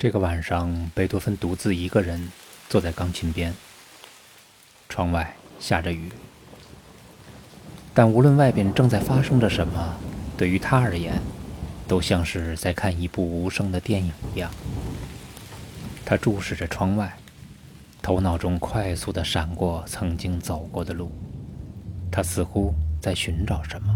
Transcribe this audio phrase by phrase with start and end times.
[0.00, 2.32] 这个晚上，贝多芬独自一个人
[2.70, 3.52] 坐在钢琴边。
[4.88, 6.10] 窗外下着雨，
[7.92, 9.94] 但无论外边正在发生着什么，
[10.38, 11.20] 对于他而言，
[11.86, 14.50] 都像是在看一部无声的电影一样。
[16.06, 17.14] 他注视着窗外，
[18.00, 21.12] 头脑中快速地闪过曾经走过的路，
[22.10, 23.94] 他似乎在寻找什么。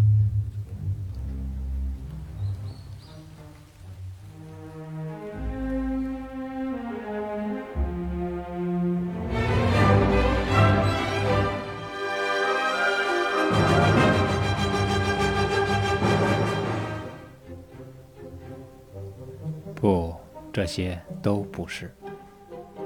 [20.65, 21.95] 这些都不是。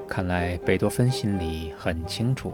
[0.05, 2.53] 看来贝多芬心里很清楚，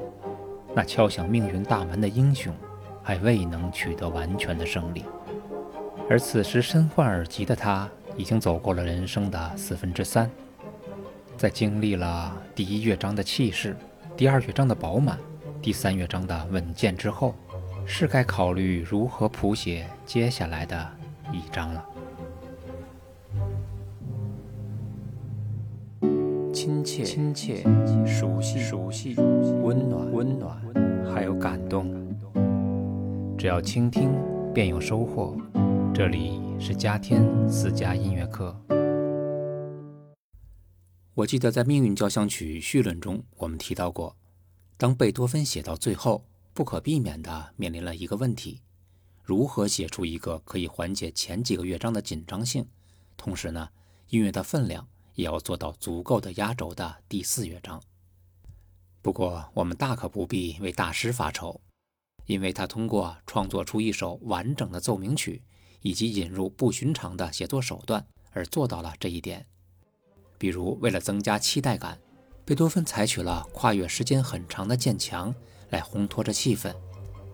[0.75, 2.53] 那敲响命运大门的英雄
[3.01, 5.03] 还未能取得完全的胜利，
[6.07, 10.29] 而此时身患耳疾的他已经走过了人生的四分之三。
[11.35, 13.75] 在经历了第一乐章的气势、
[14.15, 15.17] 第二乐章的饱满、
[15.59, 17.33] 第三乐章的稳健之后，
[17.83, 20.87] 是该考虑如何谱写接下来的
[21.31, 21.83] 一章了。
[26.65, 27.63] 亲切、亲切、
[28.07, 29.13] 熟悉、熟悉、
[29.61, 30.59] 温暖、温暖，
[31.13, 31.93] 还有感动。
[33.37, 34.09] 只要倾听，
[34.51, 35.37] 便有收获。
[35.93, 38.59] 这里是嘉天私家音乐课。
[41.13, 44.15] 我记得在《命运交响曲》序论中，我们提到过，
[44.75, 48.61] 当贝多芬写到最后，不可避免地面临了一个问题：
[49.21, 52.65] 如何写出一个可以缓解前几个乐章的紧张性，
[53.15, 53.69] 同时呢，
[54.09, 54.87] 音乐的分量。
[55.15, 57.81] 也要做到足够的压轴的第四乐章。
[59.01, 61.59] 不过，我们大可不必为大师发愁，
[62.25, 65.43] 因为他通过创作出一首完整的奏鸣曲，
[65.81, 69.45] 以及引入不寻常的写作手段而做到了这一点。
[70.37, 71.99] 比如，为了增加期待感，
[72.43, 75.33] 贝多芬采取了跨越时间很长的渐强
[75.69, 76.75] 来烘托着气氛，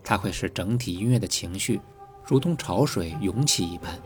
[0.04, 1.80] 它会使整体音乐的情绪
[2.26, 4.00] 如同潮水涌起一般。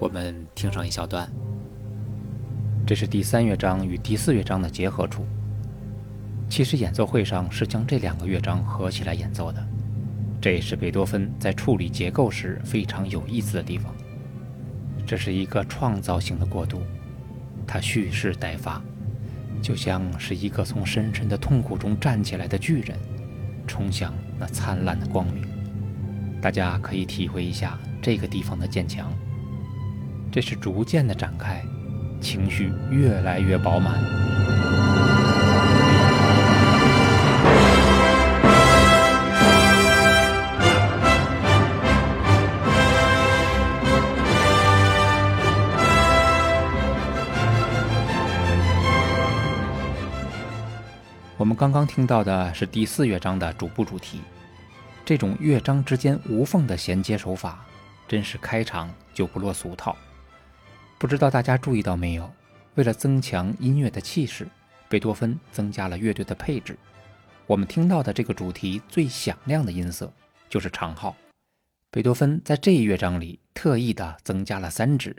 [0.00, 1.30] 我们听上一小段。
[2.84, 5.24] 这是第三乐章与第四乐章的结合处。
[6.48, 9.64] 其实演奏会上是将这两个乐章合起来演奏的，
[10.40, 13.94] 这也是贝多芬在处理结构时非常有意思的地方。
[15.06, 16.82] 这是一个创造性的过渡，
[17.66, 18.82] 他蓄势待发，
[19.62, 22.98] 就像是一个从深深的痛苦中站起来的巨人，
[23.66, 25.46] 冲向那灿烂的光明。
[26.40, 29.12] 大家可以体会一下这个地方的渐强，
[30.32, 31.64] 这是逐渐的展开。
[32.22, 34.00] 情绪越来越饱满。
[51.36, 54.20] 我们刚刚听到的是第四乐章的主部主题，
[55.04, 57.58] 这种乐章之间无缝的衔接手法，
[58.06, 59.96] 真是开场就不落俗套。
[61.02, 62.32] 不知道大家注意到没有？
[62.76, 64.46] 为了增强音乐的气势，
[64.88, 66.78] 贝多芬增加了乐队的配置。
[67.44, 70.12] 我们听到的这个主题最响亮的音色
[70.48, 71.16] 就是长号。
[71.90, 75.16] 贝多芬在这一乐章里特意的增加了三指，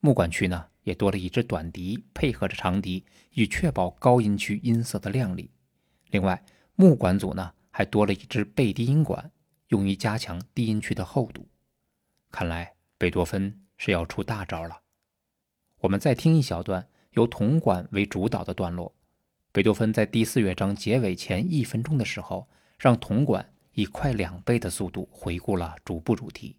[0.00, 5.48] 木管区呢也多了一支短笛配合着长笛，以确保高音区音色的亮丽。
[6.10, 6.44] 另外，
[6.74, 9.30] 木管组呢还多了一支倍低音管，
[9.68, 11.46] 用于加强低音区的厚度。
[12.32, 14.80] 看来贝多芬是要出大招了。
[15.82, 18.94] 我们再听一小段由铜管为主导的段落。
[19.50, 22.46] 贝多芬在第四乐章结尾前一分钟的时候，
[22.78, 26.56] 让铜管以快两倍的速度回顾了主部主题。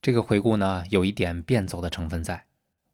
[0.00, 2.46] 这个回顾呢，有一点变奏的成分在，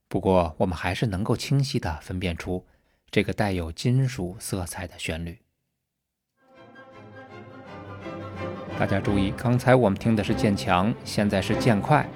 [0.08, 2.66] 不过我们还是能够清晰地分辨出
[3.08, 5.38] 这个带有金属色彩的旋律。
[8.76, 12.08] 大家注意，刚才我们听的是渐强，现在是渐快。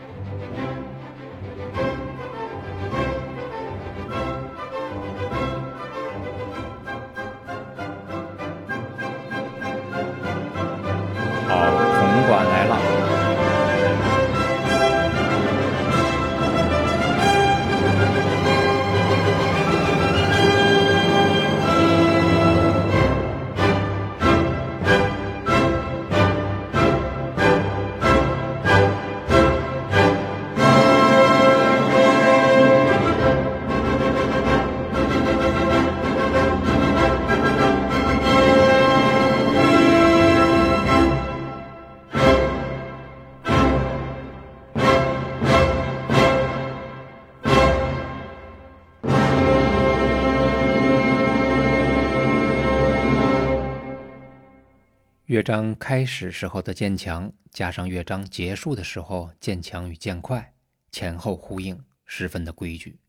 [55.35, 60.55] 乐章开始时候的渐强，加上乐章结束的时候渐强与渐快，
[60.93, 61.77] 前后呼应，
[62.07, 63.01] 十分的规矩。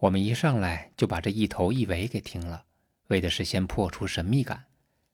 [0.00, 2.64] 我们一上来就把这一头一尾给听了，
[3.06, 4.64] 为的是先破除神秘感。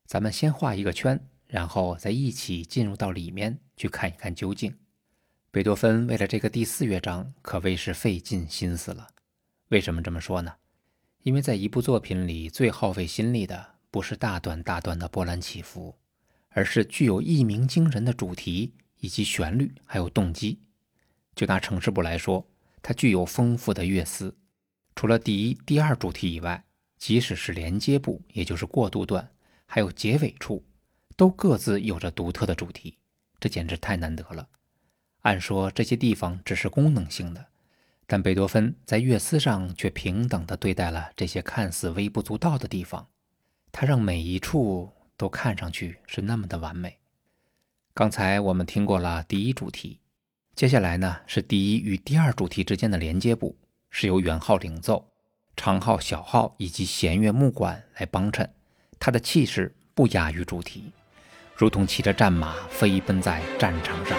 [0.07, 4.75] 咱们先画一个圈，然后再一起进入到里面去看一看究竟。
[5.51, 9.09] 贝多芬为了这个第四乐章可谓是费尽心思了。
[9.69, 10.55] 为什么这么说呢？
[11.23, 15.95] 因为在一部作品里最耗费心力的不是大段大段的波澜起伏。
[16.57, 20.59] 而是具有一鸣惊人的主题以及旋律，还有动机。
[21.35, 22.49] 就拿城市部来说，
[22.81, 24.35] 它具有丰富的乐思。
[24.95, 26.65] 除了第一、第二主题以外，
[26.97, 29.29] 即使是连接部，也就是过渡段，
[29.67, 30.65] 还有结尾处，
[31.15, 32.97] 都各自有着独特的主题。
[33.39, 34.49] 这简直太难得了。
[35.25, 37.49] 按说这些地方只是功能性的，
[38.07, 43.07] 但贝多芬在乐思上却平等地对待了这些看似微不足道的地方。
[43.71, 44.91] 他让每一处。
[45.17, 46.99] 都看上去是那么的完美。
[47.95, 50.01] 刚才我们听过了第一主题，
[50.55, 53.57] 接下来呢是第一与第二主题之间的连接部，
[53.91, 55.09] 是由圆号领奏，
[55.57, 58.53] 长号、小号以及弦乐、木管来帮衬，
[58.99, 60.93] 它的气势不亚于主题，
[61.55, 64.19] 如同骑着战马飞奔在战场上。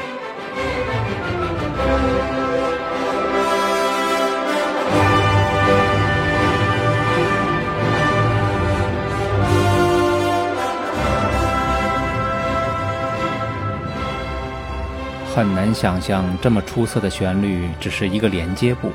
[15.37, 18.91] 很难想象这么出色的旋律只是一个连接部，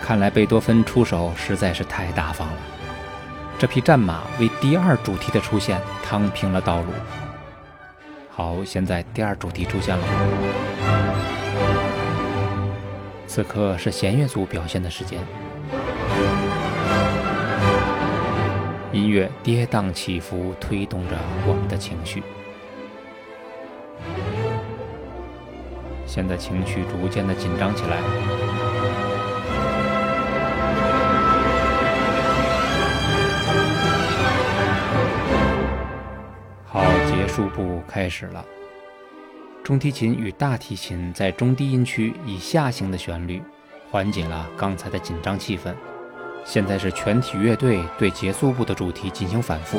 [0.00, 2.58] 看来贝多芬出手实在是太大方了。
[3.58, 6.92] 这匹战马为第二主题的出现趟平了道路。
[8.30, 10.04] 好，现在第二主题出现了，
[13.26, 15.18] 此刻是弦乐组表现的时间，
[18.92, 21.16] 音乐跌宕起伏，推动着
[21.48, 22.22] 我们的情绪。
[26.18, 27.96] 现在情绪逐渐的紧张起来。
[36.66, 38.44] 好，结束部开始了。
[39.62, 43.40] 中提琴与大提琴在中低音区以下行的旋律，
[43.88, 45.72] 缓解了刚才的紧张气氛。
[46.44, 49.78] 现在是全体乐队对结束部的主题进行反复。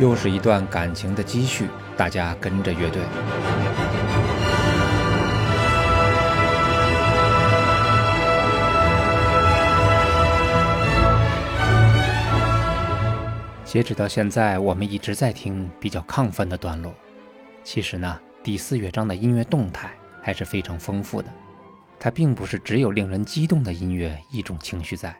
[0.00, 3.02] 又是一段感情的积蓄，大家跟着乐队。
[13.62, 16.94] 截止到现在，我们一直在听比较亢奋的段落。
[17.62, 19.90] 其实呢，第四乐章的音乐动态
[20.22, 21.28] 还是非常丰富的，
[21.98, 25.14] 它并不是只有令人激动的音乐一种情绪在。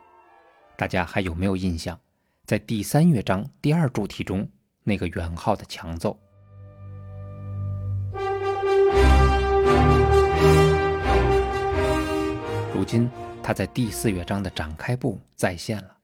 [0.74, 2.00] 大家还有没有印象，
[2.46, 4.48] 在第三乐章第二主题中？
[4.82, 6.18] 那个圆号的强奏，
[12.74, 13.08] 如今
[13.42, 15.96] 他在第四乐章的展开部再现了，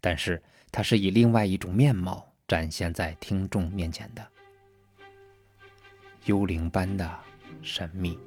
[0.00, 0.42] 但是
[0.72, 4.26] 他是以另外一种面貌展现在听众面前的，
[6.24, 7.08] 幽灵般的
[7.62, 8.18] 神秘。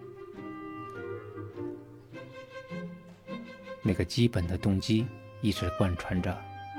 [3.82, 5.08] 那个基本的动机
[5.42, 6.32] 一直贯穿着，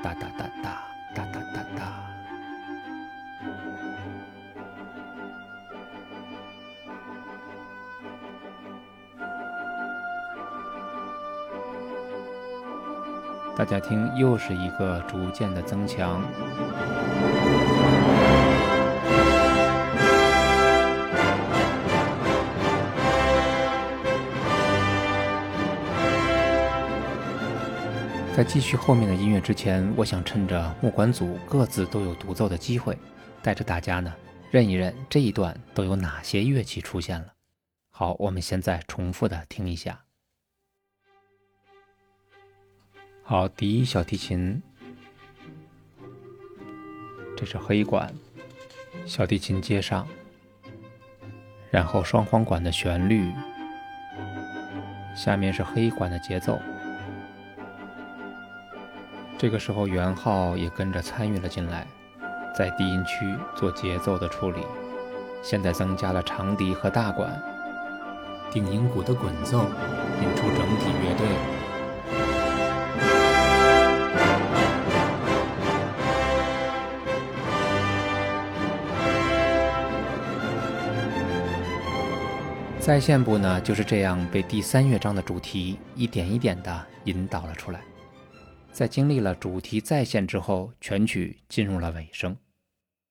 [0.04, 2.17] 哒哒哒哒哒哒哒哒。
[13.56, 16.22] 大家听，又是一个逐渐的增强。
[28.36, 32.96] 在继续后面的音乐之前，我想趁着木管组各自都有独奏的机会，
[33.42, 34.14] 带着大家呢
[34.50, 37.34] 认一认这一段都有哪些乐器出现了。
[37.90, 40.00] 好，我们现在重复的听一下。
[43.22, 44.62] 好，第一小提琴，
[47.36, 48.12] 这是黑管，
[49.04, 50.08] 小提琴接上，
[51.70, 53.30] 然后双簧管的旋律，
[55.14, 56.58] 下面是黑管的节奏。
[59.36, 61.86] 这个时候圆号也跟着参与了进来，
[62.58, 64.58] 在低音区做节奏的处理。
[65.44, 67.40] 现在增加了长笛和大管，
[68.50, 69.60] 定音鼓的滚奏，
[70.20, 71.28] 引出整体乐队。
[82.80, 87.80] 在线部呢就是这样被第三乐章的主题一点一点地引导了出来。
[88.72, 92.36] 在经历了主题再现之后，全曲进入了尾声。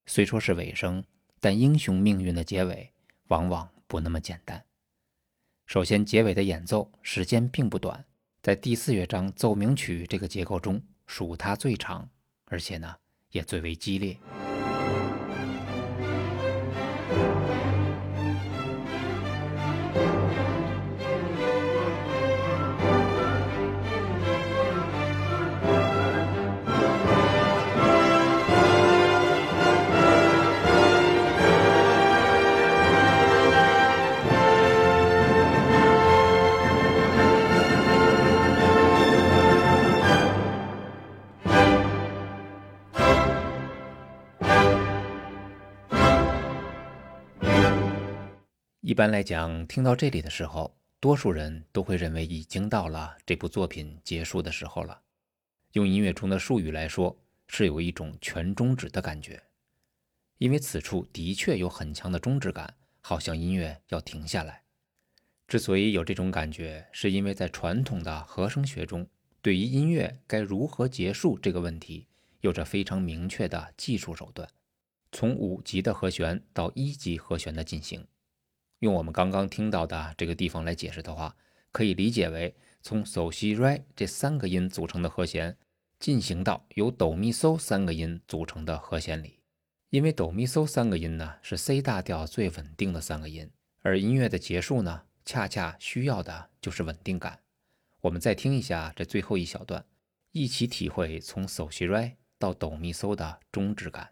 [0.09, 1.03] 虽说是尾声，
[1.41, 2.93] 但英雄命运的结尾
[3.27, 4.63] 往往不那么简单。
[5.65, 8.05] 首先，结尾的演奏时间并不短，
[8.41, 12.09] 在第四乐章奏鸣曲这个结构中，属它最长，
[12.45, 12.95] 而且呢
[13.31, 14.17] 也最为激烈。
[48.97, 55.03] 一般来讲，听到这里的时候，多数人都会认为已经到了这部作品结束的时候了。
[55.73, 57.15] 用音乐中的术语来说，
[57.47, 59.43] 是有一种全终止的感觉，
[60.39, 64.63] 因为此处的确有很强的终止感，好像音乐要停下来。
[65.47, 69.07] 之所以有这种感觉，是因为在传统的和声学中，
[69.43, 72.07] 对于音乐该如何结束这个问题，
[72.41, 74.49] 有着非常明确的技术手段，
[75.11, 78.03] 从五级的和弦到一级和弦的进行。
[78.79, 81.35] 用我们刚刚听到的这个地方来解释的话，
[81.71, 85.57] 可以理解为从嗦西瑞这三个音组成的和弦
[85.99, 89.39] 进行到由哆咪嗦三个音组成的和弦里。
[89.89, 93.49] 因为哆咪嗦三个音呢是 C 大调最稳定的三个音，
[93.81, 97.39] 而音乐的结束呢恰恰需要的就是稳定感。
[98.01, 99.83] 我们再听一下这最后一小段，
[100.33, 104.11] 一起体会从嗦西瑞到哆咪嗦的终止感。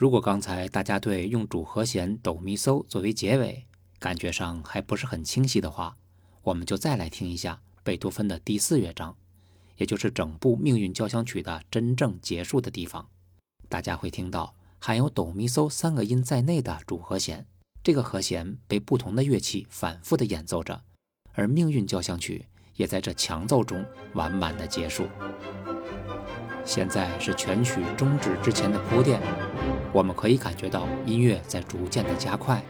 [0.00, 3.66] 如果刚才大家对用主和弦哆咪嗦作为结尾
[3.98, 5.94] 感觉上还不是很清晰的话，
[6.40, 9.14] 我们就再来听一下贝多芬的第四乐章，
[9.76, 13.06] 也就是整部命运交响曲的真正结束的地方。
[13.68, 17.46] 大家会听到含有哆咪嗦三个音在内的主和弦，
[17.84, 20.82] 这个和弦被不同的乐器反复的演奏着，
[21.34, 25.06] 而命运交响曲也在这强奏中完满的结束。
[26.64, 29.20] 现在是全曲终止之前的铺垫。
[29.92, 32.62] 我们可以感觉到音乐在逐渐的加快。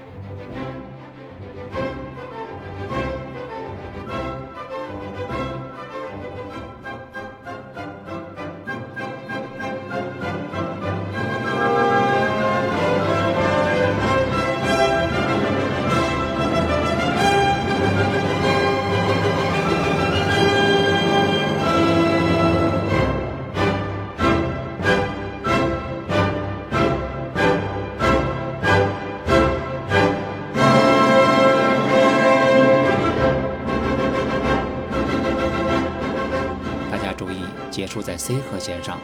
[38.01, 39.01] 在 C 和弦上，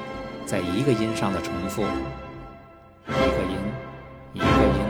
[0.46, 3.58] 在一个音上的重复，一个音，
[4.32, 4.86] 一个音。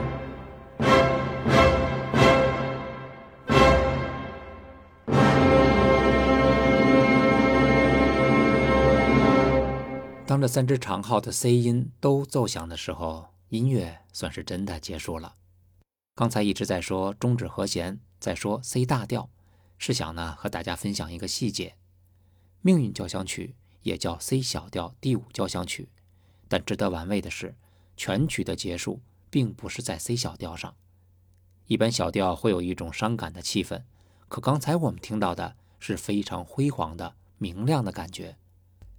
[10.27, 15.37] 当这三支长号的 C 音都奏响的时候，音乐算是真的结束了。
[16.15, 19.31] 刚才一直在说终止和弦，在说 C 大调，
[19.79, 21.77] 是想呢和大家分享一个细节：
[22.61, 23.55] 命运交响曲。
[23.87, 25.89] 也叫 C 小调第五交响曲，
[26.49, 27.55] 但值得玩味的是，
[27.97, 29.01] 全曲的结束
[29.31, 30.75] 并不是在 C 小调上。
[31.69, 33.85] 一般小调会有一种伤感的气氛，
[34.27, 38.37] 可刚才我们听到的是非常辉煌的、明亮的感觉。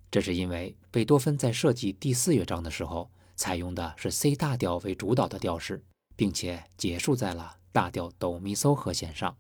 [0.10, 5.84] 这是因为贝多芬在设计第四乐章的时候，采用的是 C 大调为主导的调式，
[6.16, 9.36] 并且结束在了大调哆咪嗦和弦上。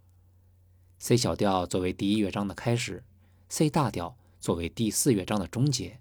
[0.99, 3.05] C 小调作为第一乐章的开始
[3.47, 4.17] ，C 大调。
[4.47, 5.99] 作为第四乐章的终结，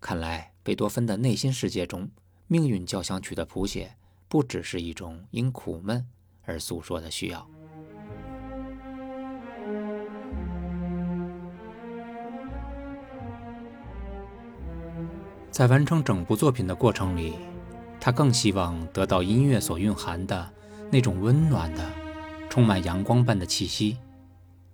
[0.00, 2.08] 看来贝多芬的内心世界中，
[2.46, 3.96] 命运交响曲的谱写
[4.28, 6.06] 不只是一种因苦闷
[6.44, 7.44] 而诉说的需要。
[15.50, 17.34] 在完成整部作品的过程里，
[17.98, 20.48] 他更希望得到音乐所蕴含的
[20.88, 21.90] 那种温暖的、
[22.48, 23.98] 充满阳光般的气息，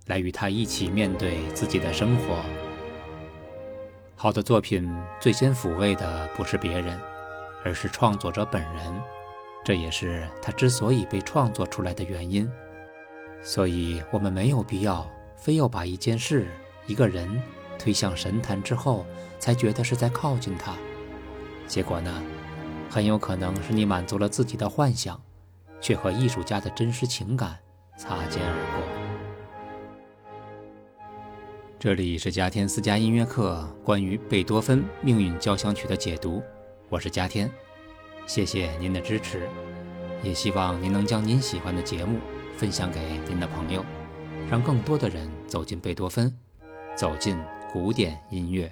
[0.05, 2.68] 来与他一起面对自己的生活。
[4.21, 4.85] 好的作品
[5.17, 6.99] 最先抚慰的不是别人，
[7.63, 9.01] 而是创作者本人，
[9.63, 12.51] 这也是他之所以被创作出来的原因。
[13.41, 16.49] 所以，我们没有必要非要把一件事、
[16.85, 17.41] 一个人
[17.77, 19.05] 推向神坛之后，
[19.39, 20.75] 才觉得是在靠近他。
[21.65, 22.21] 结果呢，
[22.89, 25.17] 很有可能是你满足了自己的幻想，
[25.79, 27.57] 却和艺术家的真实情感
[27.97, 28.68] 擦肩而过。
[31.79, 36.43] 这里是嘉天私家音乐课关于贝多芬命运交响曲的解读，
[36.89, 37.49] 我是嘉天，
[38.27, 39.47] 谢谢您的支持，
[40.21, 42.19] 也希望您能将您喜欢的节目
[42.57, 43.85] 分享给您的朋友，
[44.51, 46.37] 让更多的人走进贝多芬，
[46.97, 47.37] 走进
[47.71, 48.69] 古典音乐。